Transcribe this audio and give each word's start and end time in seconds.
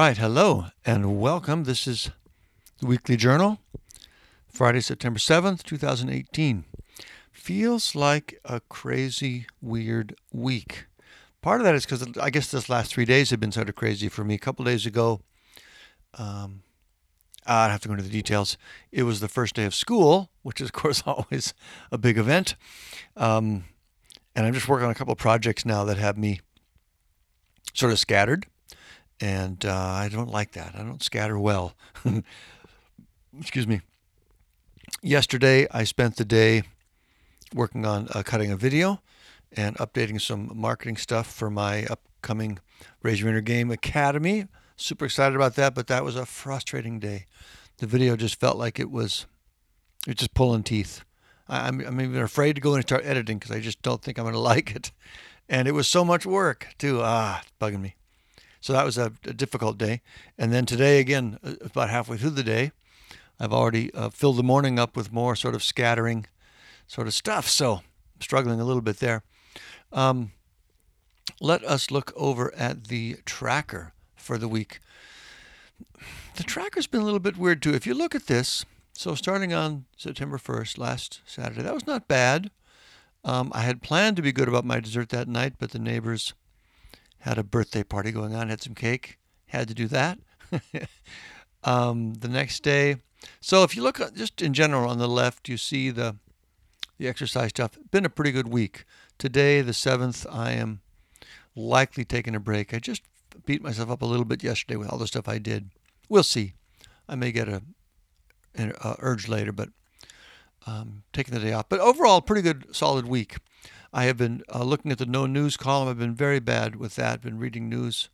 right, 0.00 0.18
hello 0.18 0.66
and 0.84 1.20
welcome. 1.20 1.62
This 1.62 1.86
is 1.86 2.10
the 2.80 2.86
Weekly 2.88 3.16
Journal, 3.16 3.60
Friday, 4.48 4.80
September 4.80 5.20
7th, 5.20 5.62
2018. 5.62 6.64
Feels 7.30 7.94
like 7.94 8.40
a 8.44 8.58
crazy, 8.58 9.46
weird 9.62 10.16
week. 10.32 10.86
Part 11.42 11.60
of 11.60 11.64
that 11.64 11.76
is 11.76 11.86
because 11.86 12.08
I 12.20 12.30
guess 12.30 12.50
this 12.50 12.68
last 12.68 12.92
three 12.92 13.04
days 13.04 13.30
have 13.30 13.38
been 13.38 13.52
sort 13.52 13.68
of 13.68 13.76
crazy 13.76 14.08
for 14.08 14.24
me. 14.24 14.34
A 14.34 14.38
couple 14.38 14.64
days 14.64 14.84
ago, 14.84 15.20
um, 16.14 16.64
I 17.46 17.66
don't 17.66 17.70
have 17.70 17.82
to 17.82 17.88
go 17.88 17.94
into 17.94 18.02
the 18.02 18.10
details. 18.10 18.58
It 18.90 19.04
was 19.04 19.20
the 19.20 19.28
first 19.28 19.54
day 19.54 19.64
of 19.64 19.76
school, 19.76 20.28
which 20.42 20.60
is, 20.60 20.70
of 20.70 20.72
course, 20.72 21.02
always 21.06 21.54
a 21.92 21.98
big 21.98 22.18
event. 22.18 22.56
Um, 23.16 23.66
and 24.34 24.44
I'm 24.44 24.54
just 24.54 24.66
working 24.66 24.86
on 24.86 24.90
a 24.90 24.96
couple 24.96 25.12
of 25.12 25.18
projects 25.18 25.64
now 25.64 25.84
that 25.84 25.98
have 25.98 26.18
me 26.18 26.40
sort 27.74 27.92
of 27.92 28.00
scattered 28.00 28.48
and 29.20 29.64
uh, 29.64 29.74
I 29.74 30.08
don't 30.10 30.30
like 30.30 30.52
that. 30.52 30.74
I 30.74 30.78
don't 30.78 31.02
scatter 31.02 31.38
well. 31.38 31.74
Excuse 33.38 33.66
me. 33.66 33.80
Yesterday, 35.02 35.66
I 35.70 35.84
spent 35.84 36.16
the 36.16 36.24
day 36.24 36.62
working 37.54 37.86
on 37.86 38.08
uh, 38.14 38.22
cutting 38.22 38.50
a 38.50 38.56
video 38.56 39.00
and 39.52 39.76
updating 39.76 40.20
some 40.20 40.50
marketing 40.54 40.96
stuff 40.96 41.30
for 41.32 41.50
my 41.50 41.84
upcoming 41.86 42.58
Raise 43.02 43.20
Your 43.20 43.30
Inner 43.30 43.40
Game 43.40 43.70
Academy. 43.70 44.46
Super 44.76 45.04
excited 45.04 45.36
about 45.36 45.54
that, 45.56 45.74
but 45.74 45.86
that 45.86 46.04
was 46.04 46.16
a 46.16 46.26
frustrating 46.26 46.98
day. 46.98 47.26
The 47.78 47.86
video 47.86 48.16
just 48.16 48.40
felt 48.40 48.56
like 48.56 48.80
it 48.80 48.90
was, 48.90 49.26
it 50.06 50.10
was 50.10 50.16
just 50.16 50.34
pulling 50.34 50.62
teeth. 50.62 51.04
I'm, 51.48 51.80
I'm 51.80 52.00
even 52.00 52.22
afraid 52.22 52.54
to 52.54 52.60
go 52.60 52.70
in 52.70 52.76
and 52.76 52.88
start 52.88 53.04
editing 53.04 53.38
because 53.38 53.54
I 53.54 53.60
just 53.60 53.82
don't 53.82 54.02
think 54.02 54.18
I'm 54.18 54.24
going 54.24 54.34
to 54.34 54.40
like 54.40 54.74
it. 54.74 54.92
And 55.48 55.68
it 55.68 55.72
was 55.72 55.86
so 55.86 56.04
much 56.04 56.24
work, 56.24 56.68
too. 56.78 57.00
Ah, 57.02 57.40
it's 57.42 57.52
bugging 57.60 57.80
me. 57.80 57.94
So 58.64 58.72
that 58.72 58.86
was 58.86 58.96
a, 58.96 59.12
a 59.26 59.34
difficult 59.34 59.76
day. 59.76 60.00
And 60.38 60.50
then 60.50 60.64
today, 60.64 60.98
again, 60.98 61.38
uh, 61.44 61.56
about 61.60 61.90
halfway 61.90 62.16
through 62.16 62.30
the 62.30 62.42
day, 62.42 62.72
I've 63.38 63.52
already 63.52 63.92
uh, 63.92 64.08
filled 64.08 64.38
the 64.38 64.42
morning 64.42 64.78
up 64.78 64.96
with 64.96 65.12
more 65.12 65.36
sort 65.36 65.54
of 65.54 65.62
scattering 65.62 66.24
sort 66.86 67.06
of 67.06 67.12
stuff. 67.12 67.46
So 67.46 67.74
I'm 67.74 68.20
struggling 68.20 68.62
a 68.62 68.64
little 68.64 68.80
bit 68.80 69.00
there. 69.00 69.22
Um, 69.92 70.32
let 71.42 71.62
us 71.62 71.90
look 71.90 72.10
over 72.16 72.54
at 72.54 72.84
the 72.84 73.18
tracker 73.26 73.92
for 74.16 74.38
the 74.38 74.48
week. 74.48 74.80
The 76.36 76.42
tracker's 76.42 76.86
been 76.86 77.02
a 77.02 77.04
little 77.04 77.20
bit 77.20 77.36
weird 77.36 77.60
too. 77.60 77.74
If 77.74 77.86
you 77.86 77.92
look 77.92 78.14
at 78.14 78.28
this, 78.28 78.64
so 78.94 79.14
starting 79.14 79.52
on 79.52 79.84
September 79.98 80.38
1st, 80.38 80.78
last 80.78 81.20
Saturday, 81.26 81.60
that 81.60 81.74
was 81.74 81.86
not 81.86 82.08
bad. 82.08 82.50
Um, 83.24 83.52
I 83.54 83.60
had 83.60 83.82
planned 83.82 84.16
to 84.16 84.22
be 84.22 84.32
good 84.32 84.48
about 84.48 84.64
my 84.64 84.80
dessert 84.80 85.10
that 85.10 85.28
night, 85.28 85.56
but 85.58 85.72
the 85.72 85.78
neighbors 85.78 86.32
had 87.24 87.38
a 87.38 87.42
birthday 87.42 87.82
party 87.82 88.12
going 88.12 88.34
on, 88.34 88.50
had 88.50 88.62
some 88.62 88.74
cake, 88.74 89.18
had 89.46 89.66
to 89.68 89.74
do 89.74 89.88
that. 89.88 90.18
um, 91.64 92.12
the 92.14 92.28
next 92.28 92.62
day, 92.62 92.96
so 93.40 93.62
if 93.62 93.74
you 93.74 93.82
look 93.82 93.98
at, 93.98 94.14
just 94.14 94.42
in 94.42 94.52
general 94.52 94.90
on 94.90 94.98
the 94.98 95.08
left, 95.08 95.48
you 95.48 95.56
see 95.56 95.90
the 95.90 96.16
the 96.98 97.08
exercise 97.08 97.48
stuff. 97.48 97.72
Been 97.90 98.04
a 98.04 98.10
pretty 98.10 98.30
good 98.30 98.48
week. 98.48 98.84
Today, 99.18 99.62
the 99.62 99.72
seventh, 99.72 100.26
I 100.30 100.52
am 100.52 100.80
likely 101.56 102.04
taking 102.04 102.36
a 102.36 102.40
break. 102.40 102.72
I 102.72 102.78
just 102.78 103.02
beat 103.46 103.62
myself 103.62 103.90
up 103.90 104.02
a 104.02 104.06
little 104.06 104.26
bit 104.26 104.44
yesterday 104.44 104.76
with 104.76 104.90
all 104.90 104.98
the 104.98 105.08
stuff 105.08 105.26
I 105.26 105.38
did. 105.38 105.70
We'll 106.08 106.22
see. 106.22 106.52
I 107.08 107.16
may 107.16 107.32
get 107.32 107.48
a 107.48 107.62
an 108.54 108.74
uh, 108.82 108.96
urge 108.98 109.28
later, 109.28 109.50
but 109.50 109.70
um, 110.66 111.04
taking 111.14 111.32
the 111.32 111.40
day 111.40 111.54
off. 111.54 111.70
But 111.70 111.80
overall, 111.80 112.20
pretty 112.20 112.42
good, 112.42 112.76
solid 112.76 113.08
week. 113.08 113.38
I 113.94 114.06
have 114.06 114.16
been 114.16 114.42
uh, 114.52 114.64
looking 114.64 114.90
at 114.90 114.98
the 114.98 115.06
no 115.06 115.24
news 115.24 115.56
column. 115.56 115.88
I've 115.88 116.00
been 116.00 116.16
very 116.16 116.40
bad 116.40 116.74
with 116.74 116.96
that. 116.96 117.12
I've 117.12 117.22
Been 117.22 117.38
reading 117.38 117.68
news. 117.68 118.10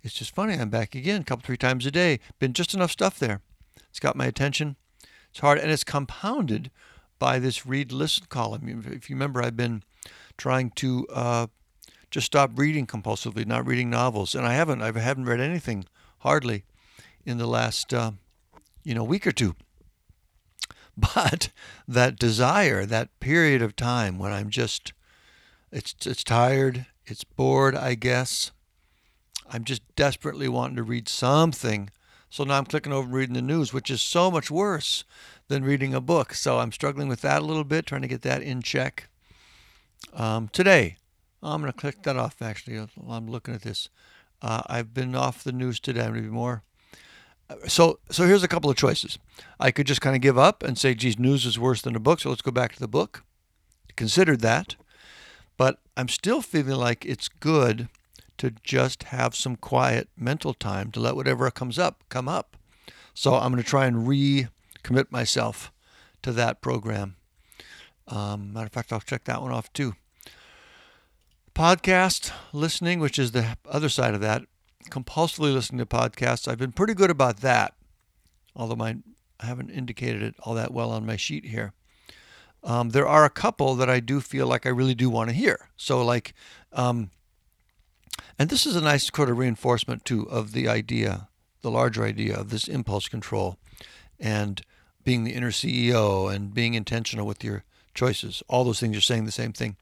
It's 0.00 0.14
just 0.14 0.32
funny. 0.32 0.54
I'm 0.54 0.70
back 0.70 0.94
again 0.94 1.22
a 1.22 1.24
couple, 1.24 1.44
three 1.44 1.56
times 1.56 1.84
a 1.86 1.90
day. 1.90 2.20
Been 2.38 2.52
just 2.52 2.72
enough 2.72 2.92
stuff 2.92 3.18
there. 3.18 3.40
It's 3.90 3.98
got 3.98 4.14
my 4.14 4.26
attention. 4.26 4.76
It's 5.30 5.40
hard, 5.40 5.58
and 5.58 5.72
it's 5.72 5.82
compounded 5.82 6.70
by 7.18 7.40
this 7.40 7.66
read 7.66 7.90
listen 7.90 8.26
column. 8.28 8.84
If 8.86 9.10
you 9.10 9.16
remember, 9.16 9.42
I've 9.42 9.56
been 9.56 9.82
trying 10.36 10.70
to 10.76 11.04
uh, 11.12 11.46
just 12.12 12.26
stop 12.26 12.52
reading 12.54 12.86
compulsively, 12.86 13.44
not 13.44 13.66
reading 13.66 13.90
novels, 13.90 14.36
and 14.36 14.46
I 14.46 14.54
haven't. 14.54 14.82
I 14.82 14.92
haven't 14.92 15.24
read 15.24 15.40
anything 15.40 15.86
hardly 16.18 16.62
in 17.26 17.38
the 17.38 17.48
last 17.48 17.92
uh, 17.92 18.12
you 18.84 18.94
know 18.94 19.02
week 19.02 19.26
or 19.26 19.32
two. 19.32 19.56
But 21.14 21.50
that 21.86 22.18
desire, 22.18 22.84
that 22.84 23.20
period 23.20 23.62
of 23.62 23.76
time 23.76 24.18
when 24.18 24.32
I'm 24.32 24.50
just 24.50 24.92
it's 25.70 25.94
it's 26.06 26.24
tired. 26.24 26.86
It's 27.06 27.24
bored, 27.24 27.74
I 27.74 27.94
guess. 27.94 28.52
I'm 29.50 29.64
just 29.64 29.82
desperately 29.96 30.48
wanting 30.48 30.76
to 30.76 30.82
read 30.82 31.08
something. 31.08 31.90
So 32.30 32.44
now 32.44 32.58
I'm 32.58 32.66
clicking 32.66 32.92
over 32.92 33.06
and 33.06 33.14
reading 33.14 33.34
the 33.34 33.42
news, 33.42 33.72
which 33.72 33.90
is 33.90 34.02
so 34.02 34.30
much 34.30 34.50
worse 34.50 35.04
than 35.48 35.64
reading 35.64 35.94
a 35.94 36.00
book. 36.00 36.34
So 36.34 36.58
I'm 36.58 36.72
struggling 36.72 37.08
with 37.08 37.22
that 37.22 37.40
a 37.40 37.44
little 37.44 37.64
bit, 37.64 37.86
trying 37.86 38.02
to 38.02 38.08
get 38.08 38.22
that 38.22 38.42
in 38.42 38.60
check. 38.60 39.08
Um, 40.12 40.48
today, 40.48 40.96
I'm 41.42 41.62
going 41.62 41.72
to 41.72 41.78
click 41.78 42.02
that 42.02 42.16
off 42.16 42.42
actually. 42.42 42.86
I'm 43.08 43.28
looking 43.28 43.54
at 43.54 43.62
this. 43.62 43.88
Uh, 44.42 44.62
I've 44.66 44.92
been 44.92 45.14
off 45.14 45.42
the 45.42 45.52
news 45.52 45.80
today. 45.80 46.02
I'm 46.02 46.12
going 46.12 46.24
to 46.24 46.28
be 46.28 46.34
more. 46.34 46.62
So, 47.66 47.98
so 48.10 48.26
here's 48.26 48.42
a 48.42 48.48
couple 48.48 48.70
of 48.70 48.76
choices. 48.76 49.18
I 49.58 49.70
could 49.70 49.86
just 49.86 50.02
kind 50.02 50.14
of 50.14 50.20
give 50.20 50.36
up 50.36 50.62
and 50.62 50.76
say, 50.76 50.94
geez, 50.94 51.18
news 51.18 51.46
is 51.46 51.58
worse 51.58 51.80
than 51.80 51.96
a 51.96 52.00
book, 52.00 52.20
so 52.20 52.28
let's 52.28 52.42
go 52.42 52.50
back 52.50 52.74
to 52.74 52.78
the 52.78 52.86
book. 52.86 53.24
Considered 53.96 54.40
that. 54.42 54.76
I'm 55.98 56.08
still 56.08 56.42
feeling 56.42 56.76
like 56.76 57.04
it's 57.04 57.28
good 57.28 57.88
to 58.36 58.52
just 58.62 59.02
have 59.04 59.34
some 59.34 59.56
quiet 59.56 60.08
mental 60.16 60.54
time 60.54 60.92
to 60.92 61.00
let 61.00 61.16
whatever 61.16 61.50
comes 61.50 61.76
up 61.76 62.04
come 62.08 62.28
up. 62.28 62.56
So 63.14 63.34
I'm 63.34 63.50
going 63.50 63.60
to 63.60 63.68
try 63.68 63.86
and 63.86 64.06
recommit 64.06 65.10
myself 65.10 65.72
to 66.22 66.30
that 66.30 66.62
program. 66.62 67.16
Um, 68.06 68.52
matter 68.52 68.66
of 68.66 68.72
fact, 68.72 68.92
I'll 68.92 69.00
check 69.00 69.24
that 69.24 69.42
one 69.42 69.50
off 69.50 69.72
too. 69.72 69.96
Podcast 71.52 72.30
listening, 72.52 73.00
which 73.00 73.18
is 73.18 73.32
the 73.32 73.58
other 73.68 73.88
side 73.88 74.14
of 74.14 74.20
that, 74.20 74.42
compulsively 74.90 75.52
listening 75.52 75.80
to 75.80 75.86
podcasts. 75.86 76.46
I've 76.46 76.58
been 76.58 76.70
pretty 76.70 76.94
good 76.94 77.10
about 77.10 77.38
that, 77.38 77.74
although 78.54 78.76
my, 78.76 78.98
I 79.40 79.46
haven't 79.46 79.70
indicated 79.70 80.22
it 80.22 80.36
all 80.44 80.54
that 80.54 80.72
well 80.72 80.92
on 80.92 81.04
my 81.04 81.16
sheet 81.16 81.46
here 81.46 81.72
um, 82.62 82.90
there 82.90 83.06
are 83.06 83.24
a 83.24 83.30
couple 83.30 83.74
that 83.76 83.88
I 83.88 84.00
do 84.00 84.20
feel 84.20 84.46
like 84.46 84.66
I 84.66 84.70
really 84.70 84.94
do 84.94 85.08
want 85.08 85.30
to 85.30 85.36
hear. 85.36 85.68
So, 85.76 86.04
like, 86.04 86.34
um, 86.72 87.10
and 88.38 88.50
this 88.50 88.66
is 88.66 88.76
a 88.76 88.80
nice 88.80 89.10
sort 89.14 89.30
of 89.30 89.38
reinforcement 89.38 90.04
too 90.04 90.28
of 90.28 90.52
the 90.52 90.68
idea, 90.68 91.28
the 91.62 91.70
larger 91.70 92.04
idea 92.04 92.36
of 92.36 92.50
this 92.50 92.68
impulse 92.68 93.08
control 93.08 93.58
and 94.18 94.62
being 95.04 95.24
the 95.24 95.34
inner 95.34 95.50
CEO 95.50 96.32
and 96.32 96.52
being 96.52 96.74
intentional 96.74 97.26
with 97.26 97.44
your 97.44 97.64
choices. 97.94 98.42
All 98.48 98.64
those 98.64 98.80
things 98.80 98.96
are 98.96 99.02
saying 99.02 99.24
the 99.24 99.32
same 99.32 99.52
thing. 99.52 99.76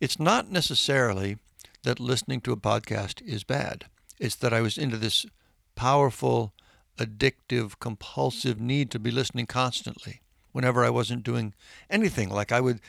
It's 0.00 0.18
not 0.18 0.50
necessarily 0.50 1.38
that 1.82 2.00
listening 2.00 2.40
to 2.42 2.52
a 2.52 2.56
podcast 2.56 3.22
is 3.22 3.44
bad. 3.44 3.86
It's 4.18 4.36
that 4.36 4.54
I 4.54 4.60
was 4.60 4.78
into 4.78 4.96
this 4.96 5.26
powerful, 5.74 6.54
addictive, 6.98 7.78
compulsive 7.80 8.60
need 8.60 8.90
to 8.92 8.98
be 8.98 9.10
listening 9.10 9.46
constantly 9.46 10.20
whenever 10.54 10.84
I 10.84 10.90
wasn't 10.90 11.24
doing 11.24 11.52
anything. 11.90 12.30
Like 12.30 12.52
I 12.52 12.60
would 12.60 12.80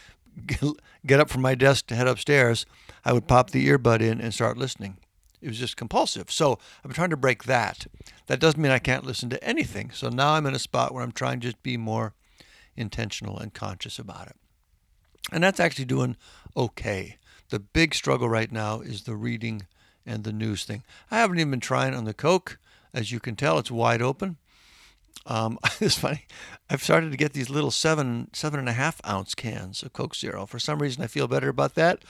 get 1.06 1.20
up 1.20 1.30
from 1.30 1.42
my 1.42 1.56
desk 1.56 1.88
to 1.88 1.96
head 1.96 2.08
upstairs, 2.08 2.66
I 3.04 3.12
would 3.12 3.28
pop 3.28 3.50
the 3.50 3.68
earbud 3.68 4.02
in 4.02 4.22
and 4.22 4.34
start 4.34 4.56
listening. 4.56 4.98
It 5.42 5.48
was 5.48 5.58
just 5.58 5.76
compulsive. 5.76 6.32
So 6.32 6.60
I'm 6.84 6.94
trying 6.94 7.10
to 7.10 7.18
break 7.18 7.46
that. 7.46 7.88
That 8.28 8.40
doesn't 8.40 8.62
mean 8.62 8.72
I 8.72 8.80
can't 8.80 9.04
listen 9.04 9.32
to 9.32 9.44
anything. 9.44 9.90
So 9.92 10.10
now 10.10 10.34
I'm 10.34 10.46
in 10.46 10.54
a 10.54 10.60
spot 10.60 10.94
where 10.94 11.04
I'm 11.04 11.12
trying 11.12 11.40
to 11.40 11.48
just 11.48 11.64
be 11.64 11.76
more 11.76 12.14
intentional 12.76 13.40
and 13.40 13.52
conscious 13.52 13.98
about 13.98 14.28
it. 14.28 14.36
And 15.32 15.44
that's 15.44 15.60
actually 15.60 15.86
doing 15.86 16.18
okay. 16.56 17.18
The 17.50 17.60
big 17.60 17.96
struggle 17.96 18.30
right 18.30 18.52
now 18.52 18.82
is 18.82 19.04
the 19.04 19.16
reading 19.16 19.66
and 20.06 20.24
the 20.24 20.34
news 20.34 20.66
thing. 20.66 20.84
I 21.10 21.18
haven't 21.18 21.40
even 21.40 21.52
been 21.52 21.60
trying 21.60 21.96
on 21.96 22.06
the 22.06 22.14
Coke. 22.14 22.60
As 22.94 23.12
you 23.12 23.20
can 23.20 23.36
tell, 23.36 23.58
it's 23.58 23.72
wide 23.72 24.04
open. 24.04 24.38
Um, 25.26 25.58
it's 25.80 25.98
funny. 25.98 26.26
I've 26.70 26.84
started 26.84 27.12
to 27.12 27.18
get 27.18 27.34
these 27.34 27.50
little 27.50 27.72
seven 27.72 28.30
seven 28.34 28.60
and 28.60 28.70
a 28.70 28.74
half 28.74 29.02
ounce 29.08 29.36
cans 29.36 29.84
of 29.84 29.94
Coke 29.94 30.16
Zero. 30.16 30.46
For 30.46 30.60
some 30.60 30.82
reason, 30.82 31.04
I 31.04 31.08
feel 31.08 31.28
better 31.28 31.50
about 31.50 31.76
that. 31.76 32.04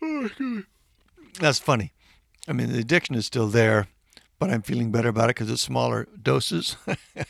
That's 1.40 1.58
funny. 1.58 1.92
I 2.48 2.52
mean, 2.52 2.72
the 2.72 2.80
addiction 2.80 3.14
is 3.14 3.26
still 3.26 3.46
there, 3.46 3.86
but 4.38 4.50
I'm 4.50 4.62
feeling 4.62 4.90
better 4.90 5.08
about 5.08 5.26
it 5.26 5.36
because 5.36 5.50
it's 5.50 5.62
smaller 5.62 6.08
doses. 6.20 6.76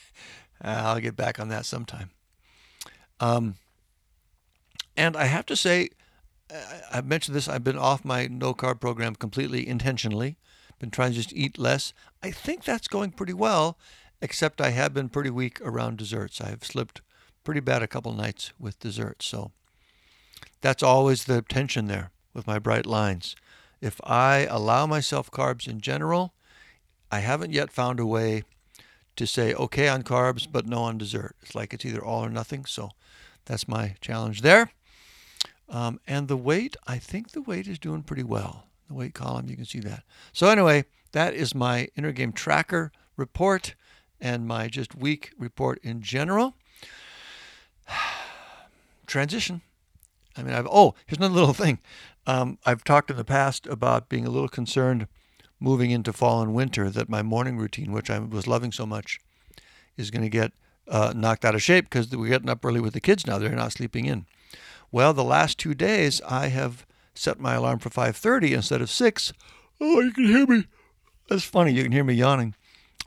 I'll 0.63 1.01
get 1.01 1.17
back 1.17 1.39
on 1.39 1.49
that 1.49 1.67
sometime. 1.67 2.11
Um, 3.21 3.57
and 4.97 5.17
I 5.17 5.25
have 5.25 5.47
to 5.47 5.57
say, 5.57 5.91
I've 6.93 7.07
mentioned 7.07 7.37
this. 7.37 7.49
I've 7.49 7.65
been 7.65 7.79
off 7.79 8.05
my 8.05 8.27
no 8.27 8.55
carb 8.55 8.81
program 8.81 9.15
completely 9.15 9.67
intentionally. 9.67 10.37
Been 10.79 10.91
trying 10.91 11.13
to 11.13 11.17
just 11.17 11.33
eat 11.33 11.59
less. 11.59 11.93
I 12.23 12.31
think 12.31 12.65
that's 12.65 12.89
going 12.89 13.13
pretty 13.13 13.33
well 13.33 13.79
except 14.23 14.61
I 14.61 14.71
have 14.71 14.95
been 14.95 15.09
pretty 15.09 15.31
weak 15.31 15.61
around 15.61 15.99
desserts. 15.99 16.41
I 16.41 16.51
have 16.51 16.65
slipped 16.65 17.03
pretty 17.43 17.61
bad 17.61 17.83
a 17.83 17.89
couple 17.89 18.13
nights 18.13 18.53
with 18.59 18.79
desserts. 18.79 19.27
So 19.27 19.51
that's 20.61 20.83
always 20.83 21.25
the 21.25 21.43
tension 21.43 21.87
there 21.89 22.13
with 22.33 22.47
my 22.47 22.61
bright 22.61 22.87
lines. 22.87 23.35
If 23.81 24.01
I 24.05 24.47
allow 24.49 24.87
myself 24.87 25.29
carbs 25.31 25.67
in 25.67 25.81
general, 25.81 26.35
I 27.11 27.19
haven't 27.19 27.53
yet 27.53 27.73
found 27.73 27.99
a 27.99 28.07
way 28.07 28.45
to 29.17 29.27
say 29.27 29.53
okay 29.55 29.89
on 29.89 30.05
carbs 30.05 30.47
but 30.51 30.67
no 30.67 30.85
on 30.85 30.99
dessert. 30.99 31.35
It's 31.43 31.57
like 31.57 31.75
it's 31.75 31.85
either 31.85 32.03
all 32.03 32.25
or 32.25 32.31
nothing. 32.31 32.65
So 32.65 32.91
that's 33.45 33.67
my 33.67 33.97
challenge 34.01 34.43
there. 34.43 34.71
Um, 35.69 35.99
and 36.07 36.29
the 36.29 36.37
weight, 36.37 36.77
I 36.87 36.99
think 36.99 37.33
the 37.33 37.43
weight 37.43 37.67
is 37.67 37.79
doing 37.79 38.05
pretty 38.05 38.23
well. 38.23 38.67
The 38.87 38.95
weight 38.95 39.15
column, 39.15 39.49
you 39.49 39.57
can 39.57 39.65
see 39.65 39.81
that. 39.81 40.05
So 40.33 40.47
anyway, 40.47 40.85
that 41.11 41.35
is 41.35 41.55
my 41.57 41.89
inner 41.97 42.13
game 42.13 42.33
tracker 42.33 42.93
report 43.17 43.75
and 44.23 44.47
my 44.47 44.69
just 44.69 44.95
week 44.95 45.33
report 45.37 45.79
in 45.83 46.01
general. 46.01 46.55
Transition. 49.07 49.61
I 50.37 50.43
mean, 50.43 50.55
I've 50.55 50.69
oh, 50.71 50.95
here's 51.07 51.19
another 51.19 51.35
little 51.35 51.53
thing. 51.53 51.81
Um, 52.27 52.57
I've 52.65 52.85
talked 52.85 53.11
in 53.11 53.17
the 53.17 53.25
past 53.25 53.67
about 53.67 54.09
being 54.09 54.25
a 54.25 54.31
little 54.31 54.49
concerned 54.49 55.09
moving 55.61 55.91
into 55.91 56.13
fall 56.13 56.41
and 56.41 56.55
winter 56.55 56.89
that 56.89 57.09
my 57.09 57.23
morning 57.23 57.59
routine, 57.59 57.93
which 57.93 58.09
I 58.09 58.19
was 58.21 58.47
loving 58.47 58.73
so 58.73 58.87
much, 58.87 59.21
is 59.97 60.11
going 60.11 60.23
to 60.23 60.31
get 60.31 60.53
uh, 60.89 61.13
knocked 61.15 61.45
out 61.45 61.55
of 61.55 61.63
shape 61.63 61.87
because 61.87 62.11
we're 62.11 62.29
getting 62.29 62.49
up 62.49 62.65
early 62.65 62.81
with 62.81 62.95
the 62.95 63.01
kids 63.01 63.27
now. 63.27 63.39
They're 63.39 63.51
not 63.51 63.73
sleeping 63.73 64.07
in. 64.07 64.27
Well, 64.91 65.13
the 65.13 65.25
last 65.25 65.59
two 65.59 65.75
days 65.75 66.21
I 66.23 66.49
have 66.49 66.87
set 67.15 67.41
my 67.41 67.55
alarm 67.55 67.81
for 67.81 67.91
5:30 67.91 68.53
instead 68.53 68.81
of 68.81 68.91
6. 68.91 69.33
Oh, 69.81 70.01
you 70.01 70.13
can 70.13 70.27
hear 70.27 70.47
me. 70.47 70.67
That's 71.29 71.45
funny. 71.45 71.73
You 71.73 71.83
can 71.83 71.93
hear 71.93 72.05
me 72.05 72.15
yawning. 72.15 72.55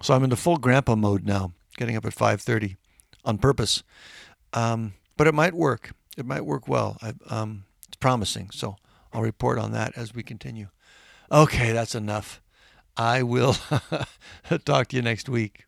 So 0.01 0.13
I'm 0.13 0.23
into 0.23 0.35
full 0.35 0.57
grandpa 0.57 0.95
mode 0.95 1.25
now, 1.25 1.53
getting 1.77 1.95
up 1.95 2.05
at 2.05 2.13
5:30 2.13 2.75
on 3.23 3.37
purpose. 3.37 3.83
Um, 4.53 4.93
but 5.17 5.27
it 5.27 5.33
might 5.33 5.53
work. 5.53 5.91
It 6.17 6.25
might 6.25 6.45
work 6.45 6.67
well. 6.67 6.97
I, 7.01 7.13
um, 7.29 7.65
it's 7.87 7.97
promising. 7.97 8.49
So 8.51 8.75
I'll 9.13 9.21
report 9.21 9.57
on 9.57 9.71
that 9.71 9.97
as 9.97 10.13
we 10.13 10.23
continue. 10.23 10.67
Okay, 11.31 11.71
that's 11.71 11.95
enough. 11.95 12.41
I 12.97 13.23
will 13.23 13.55
talk 14.65 14.87
to 14.87 14.95
you 14.95 15.01
next 15.01 15.27
week. 15.27 15.65